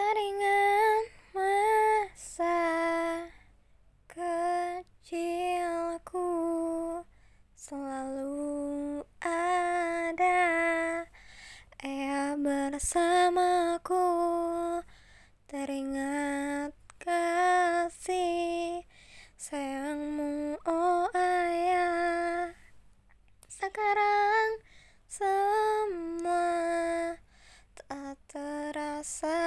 [0.00, 2.56] Teringat masa
[4.08, 5.20] kecilku.
[7.52, 10.48] Selalu ada
[11.84, 14.08] Ayah bersamaku.
[15.44, 18.80] Teringat kasih
[19.36, 22.56] sayangmu oh ayah
[23.52, 24.64] Sekarang
[25.12, 26.56] semua
[27.76, 29.39] tak terasa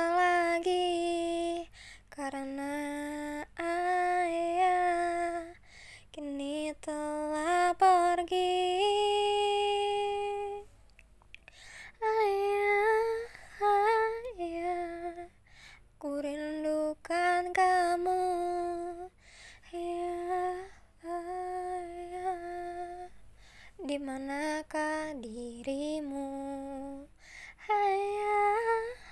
[23.94, 26.26] di manakah dirimu?
[27.62, 28.42] Haya,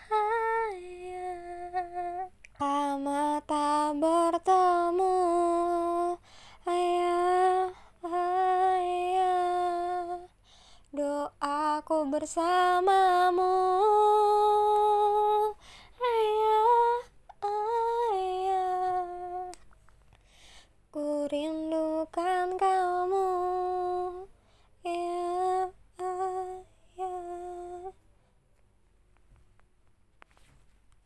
[0.09, 1.29] haya.
[2.57, 5.17] Lama tak bertemu.
[6.65, 7.69] Haya,
[8.01, 9.37] haya.
[10.89, 13.53] Doaku bersamamu.
[15.93, 16.65] Haya,
[17.45, 18.65] haya.
[20.89, 22.80] Ku rindukan kamu